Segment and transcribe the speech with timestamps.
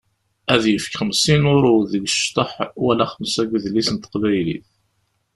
[0.53, 2.51] Ad yefk xemsin uṛu deg ccḍeḥ
[2.83, 4.67] wala xemsa deg udlis n teqbaylit.